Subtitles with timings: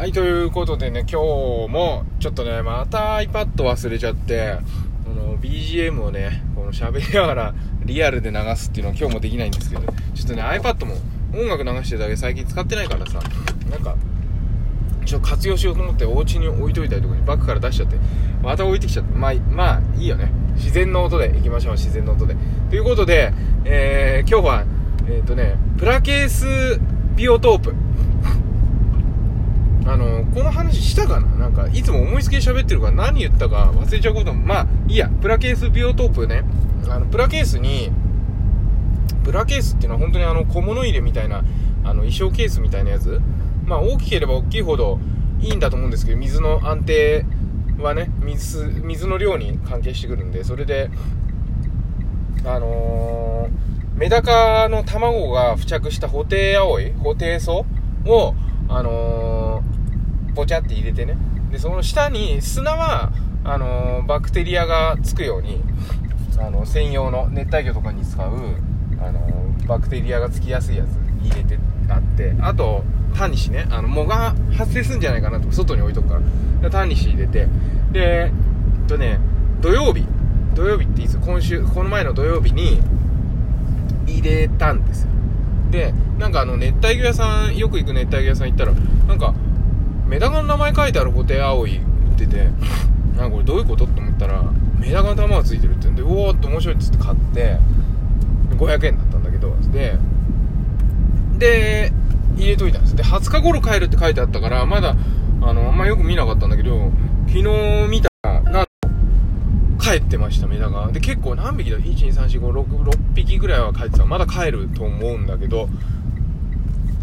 [0.00, 4.56] はい、ということでね、今日も、ちょっとね、また iPad 忘れちゃって、
[5.04, 9.82] この BGM をね、この喋りながらリアルで流すっていうのは今日もできないんですけど、
[10.14, 10.94] ちょっとね、iPad も
[11.34, 13.20] 音楽流してるだけ最近使ってないからさ、
[13.70, 13.94] なんか、
[15.04, 17.96] ちょっと活用しようと思ってお家に置いといたりとかにバッグから出しちゃって、
[18.42, 20.32] また置いてきちゃって、まあ、まあ、いいよね。
[20.54, 22.34] 自然の音で行きましょう、自然の音で。
[22.70, 23.34] ということで、
[23.66, 24.64] えー、今日は、
[25.10, 26.80] えっ、とね、プラケース
[27.16, 27.74] ビオトープ。
[29.90, 31.26] あの、この話したかな？
[31.36, 36.44] なんか、いつも思いつきで喋ってるから何言ったか忘れちゃうことも、まあ、いいや、プラケースビオトープね。
[36.88, 37.90] あの、プラケースに、
[39.24, 41.38] プラケースっていうのは本当にあの、小物入れみたいな、
[41.82, 43.20] あの、衣装ケースみたいなやつ。
[43.66, 45.00] まあ、大きければ大きいほど
[45.40, 47.24] いいんだと思うんですけど、水の安定
[47.80, 50.88] はね、水、水の量に関係してくるんで、それで、
[52.44, 57.66] あのー、メダカの卵が付着したホテイアオイ、ホテイソ
[58.06, 58.34] を、
[58.68, 59.29] あのー、
[60.34, 61.16] ぼちゃって入れてね。
[61.50, 63.10] で、その下に砂は、
[63.44, 65.62] あのー、バクテリアがつくように、
[66.38, 68.30] あの、専用の熱帯魚とかに使う、
[69.02, 69.20] あの
[69.66, 70.88] バクテリアがつきやすいやつ
[71.22, 76.20] 入れてあって、あと、タニシね、あの、藻が発生するんじゃないかなとか、外に置いとくから。
[76.62, 77.48] でタニシ入れて、
[77.92, 78.32] で、え
[78.84, 79.18] っとね、
[79.60, 80.04] 土曜日、
[80.54, 81.18] 土曜日っていつ？
[81.18, 82.80] 今週、この前の土曜日に
[84.06, 85.08] 入れたんですよ。
[85.70, 89.34] で、なんかあの、熱帯魚屋さん、よく行く熱帯魚屋さん行ったら、なんか、
[90.10, 91.84] メダカの名前書いてあるホテアオイ売っ
[92.18, 92.50] てて、
[93.16, 94.42] なんかこれどういうことって思ったら、
[94.80, 97.58] メダカの玉がついてるって言うんで、おーって面白いっつって買って、
[98.56, 99.96] 500円だったんだけど、で、
[101.38, 101.92] で、
[102.36, 102.96] 入れといたんです。
[102.96, 104.96] で、20日頃帰るって書いてあったから、まだ、
[105.42, 106.90] あの、あんまよく見なかったんだけど、
[107.28, 108.66] 昨日見たら、なん、
[109.78, 110.90] 帰ってました、メダカ。
[110.90, 114.04] で、結構何匹だ ?1、2、3、4、5、6、6匹ぐらいは帰ってた。
[114.06, 115.68] まだ帰ると思うんだけど、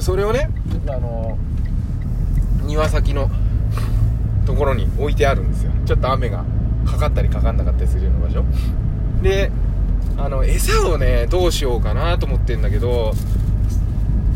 [0.00, 0.50] それをね、
[0.88, 1.38] あの、
[2.76, 3.30] 庭先の
[4.44, 5.72] ところに置いてあるんですよ。
[5.86, 6.44] ちょっと雨が
[6.84, 8.44] かかったりかかんなかったりするような場所。
[9.22, 9.50] で、
[10.18, 13.14] あの、餌をね、どうしようかなと思ってんだけど、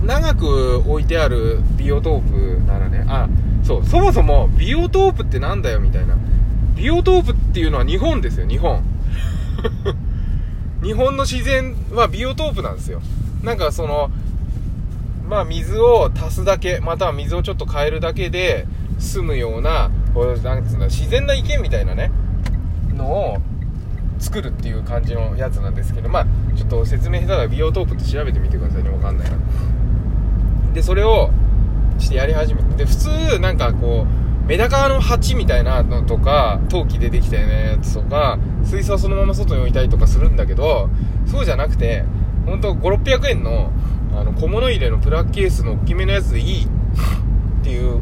[0.07, 3.29] 長く置いてあるビオトープならね、あ、
[3.63, 6.17] そう、そもそもビオトープってなんだよみたいな。
[6.77, 8.83] ビオトープっていうのは日本ですよ、日本。
[10.83, 13.03] 日本の自然はビオトープなんですよ。
[13.43, 14.11] なんかその、
[15.31, 18.67] まあ水を足すだけ、または水をちょっと変えるだけで
[18.99, 22.11] 済むような、こうなんつうんだ、自然な池みたいなね、
[22.93, 23.37] のを
[24.19, 26.27] 作るっていう感じのやつなんですけど、まあ
[26.57, 29.37] ちょっと説明下手だからビオトープって調べてみてくださいね、わかんないな。
[30.75, 31.31] で、それを
[32.01, 40.91] してやり始めて、で、普通なんかこう、メダカの鉢みたいなのとか、陶器でできたようなやつとか、水槽そのまま外に置いたりとかするんだけど、
[41.27, 42.05] そうじゃなくて、
[42.47, 43.71] ほんと5、600円の、
[44.15, 46.69] あの、小物入れのプラケースの大きめのやつでいいっ
[47.63, 48.01] ていう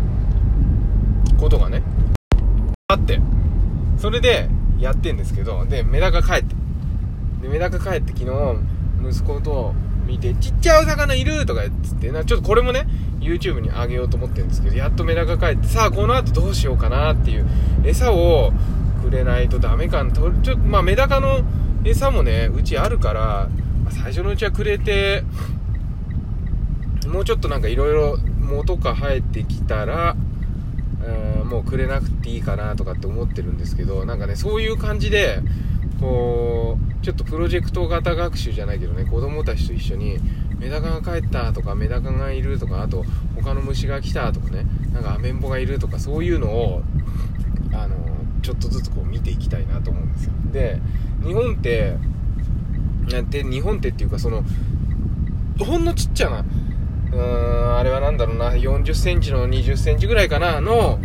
[1.39, 1.83] ことがね、
[2.89, 3.21] あって、
[3.99, 4.49] それで
[4.79, 6.55] やってんですけど、で、メダカ帰って、
[7.43, 8.59] で、メダカ帰って昨日、
[9.11, 9.75] 息子と
[10.07, 12.87] 見て、ちっちゃいお魚いるとか言ってな、ちょっとこれもね、
[13.21, 17.47] YouTube にあげようと思ってるんですけど、やっとメダカ帰って、さあこの後どうしようかなっていう、
[17.85, 18.53] 餌を
[19.03, 21.41] くれないとダメかなと、ちょ、まあメダカの
[21.85, 23.49] 餌もね、うちあるから、
[23.91, 25.25] 最初のうちはくれて、
[27.09, 30.17] もうちょっとなんかいろいろ藻とか生えてきたら、
[31.43, 35.41] うんもうくれなくていいかなとかって思ってるんですけど、なんかね、そういう感じで、
[36.01, 40.19] こう、ちょっとプロジェクト型学習じゃないけどね、子供たちと一緒に、
[40.59, 43.05] メダカが帰ったとか、メダカがいるとか、あと、
[43.37, 46.83] 他の虫が来たとかね、なんかアメンボがいるとか、そういうのを、
[47.73, 47.97] あの、
[48.43, 50.33] ちょっとずつこう見ていきたいなと思うんですよ。
[50.53, 50.81] で、
[51.25, 51.97] 日本って、
[53.11, 54.45] なんて、日本ってっていうか、その、
[55.59, 56.45] ほんのちっちゃな、
[57.13, 60.99] うーん、あれはなんだろうな、40センチの20センチぐらいかな、の、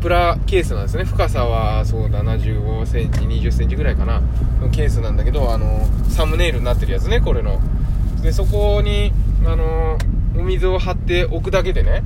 [0.00, 1.04] プラケースなんですね。
[1.04, 4.20] 深さは、そうだな、15センチ、20センチぐらいかな、
[4.60, 7.58] のケースなんだけど、あの、サムネイルになってるやつね、これの。
[8.22, 9.12] で、そこに、
[9.46, 9.98] あの、
[10.38, 12.02] お水を張っておくだけでね、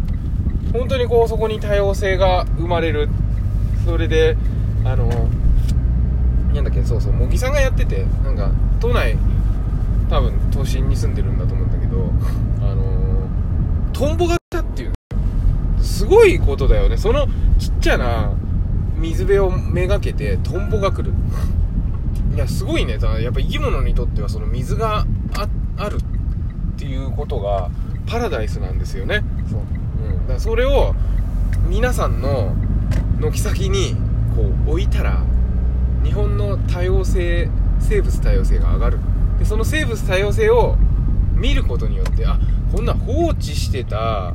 [0.72, 3.08] 本当にこう、そこに多様性が生まれる。
[3.84, 4.36] それで、
[4.84, 5.08] あの、
[6.54, 8.50] なんだっけ、そうそう、茂木さんがやってて、なんか、
[8.80, 9.16] 都内、
[10.10, 11.77] 多分、都心に住んでるんだと思うんだけど、
[13.98, 14.92] トンボが来たっていう、
[15.82, 16.96] すごいことだよね。
[16.96, 17.26] その
[17.58, 18.32] ちっちゃな
[18.94, 21.12] 水辺をめがけてトンボが来る。
[22.32, 22.96] いや、すごいね。
[22.98, 25.04] だやっぱ生き物にとってはその水が
[25.36, 27.70] ああるっていうことが
[28.06, 29.24] パラダイスなんですよね。
[29.50, 29.60] そう。
[30.06, 30.18] うん。
[30.20, 30.94] だからそれを
[31.68, 32.54] 皆さんの
[33.20, 33.96] 軒先に
[34.36, 35.24] こう置いたら
[36.04, 39.00] 日本の多様性、生物多様性が上がる。
[39.40, 40.76] で、その生物多様性を
[41.68, 42.38] ことによって、あ、
[42.74, 44.34] こんな放置してた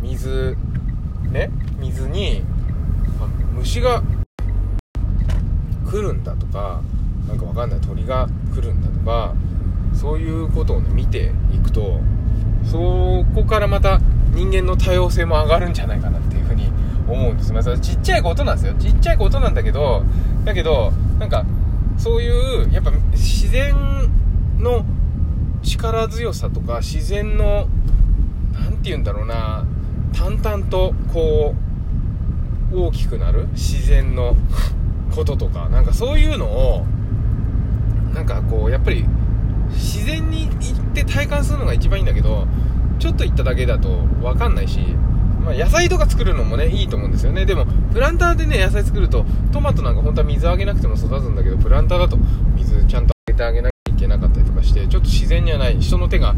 [0.00, 0.56] 水
[1.30, 2.44] ね水に
[3.56, 4.02] 虫が
[5.90, 6.82] 来るんだとか
[7.26, 9.34] なんかわかんない鳥が来るんだとか
[9.94, 12.00] そういうことをね見ていくと
[12.70, 14.00] そこからまた
[14.34, 16.70] 人間の多様性も上がるんじゃないかなっていうふうに
[17.06, 17.52] 思うんです。
[17.52, 18.74] まあ、それちっちゃいことなんですよ。
[18.74, 20.02] ちっちゃいことなんだけど
[20.44, 21.44] だけどなんか
[21.98, 23.74] そういうやっぱ自然
[24.58, 24.84] の
[25.64, 27.66] 力強さとか自然の
[28.52, 29.66] 何て言うんだろうな
[30.12, 31.54] 淡々とこ
[32.72, 34.36] う大きくなる自然の
[35.14, 36.84] こととかなんかそういうのを
[38.14, 39.04] なんかこうやっぱり
[39.70, 42.46] 自然に行って体感するのが一番いいんだけど
[42.98, 43.88] ちょっと行っただけだと
[44.22, 44.78] 分かんないし、
[45.40, 47.44] まあ、野菜とか作るのもねいいと思うんですよね。
[47.44, 52.16] でもプランターでね野菜作るとトマトなんか本当は水あげなくても育つんだけどプランターだと
[52.54, 53.73] 水ちゃんとあげてあげない
[54.88, 56.34] ちょっと自然にはない人の手が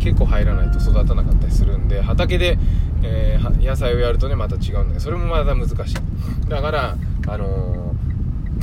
[0.00, 2.58] 結構入らないと育たなかったりするんで畑で、
[3.02, 6.96] えー、野菜をやるとねまた違うんだけどそれもまだ難しいだから
[7.26, 7.84] あのー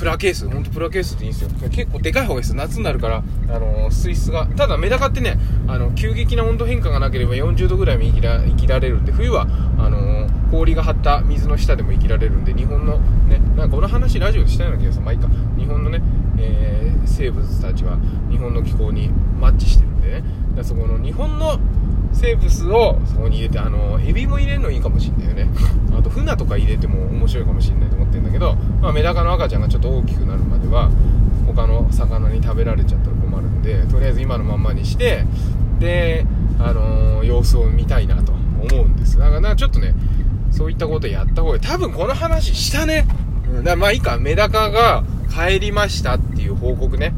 [0.01, 1.49] プラケース、ほんとプラケースっていいんですよ。
[1.69, 2.55] 結構でかい方がいいです。
[2.55, 3.17] 夏になるから、
[3.49, 4.47] あのー、水質が。
[4.47, 5.37] ただメダカってね、
[5.67, 9.47] あの、急激な温度変化がなければ40度ぐらい生きら生きられるんで、冬は、
[9.77, 9.99] あの、
[10.51, 15.05] 氷が張った水の下でも生きられるんで、日本のね、なんかこの話ラジオでしたような気がする。
[15.05, 15.27] まあいいか。
[15.57, 16.01] 日本のね、
[16.37, 17.97] えー、生物たちは
[18.29, 19.09] 日本の気候に
[19.39, 20.23] マッチしてるんでね。
[20.55, 21.57] だそこの日本の
[22.13, 25.47] 生物をそこに入れて、あの、エビも入れるのいいかもしんないよね。
[25.97, 30.89] あと、フナとか入れても面白いかもしんないと思ってるんだけど、まあ、メダカの赤ちゃんがちょっと大きくなるまでは、
[31.47, 35.25] 他の魚に食べられちゃったら困るんで、とりあえず今のまんまにして、
[35.79, 36.25] で、
[36.59, 38.33] あのー、様子を見たいなと
[38.71, 39.17] 思うんです。
[39.17, 39.95] だから、ちょっとね、
[40.51, 41.61] そういったことやった方がいい。
[41.61, 43.07] 多分この話したね。
[43.49, 47.13] うん、だまあいいか、メダカが帰りましたっていう報告ね。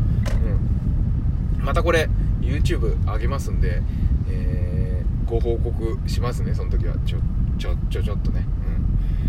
[1.57, 1.65] うん。
[1.65, 2.09] またこれ、
[2.41, 3.81] YouTube 上げますんで、
[4.30, 4.74] えー
[5.25, 6.95] ご報告しますね、その時は。
[7.06, 7.19] ちょ、
[7.57, 8.45] ちょ、ちょ、ちょっとね。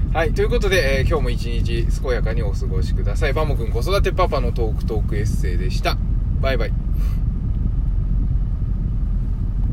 [0.09, 0.13] うん。
[0.13, 3.33] はい、ということで、えー、今日も一日健やかにお過ごしください。
[3.33, 5.97] バモくん子育てパパのトークトークエッセイでした。
[6.41, 6.84] バイバイ。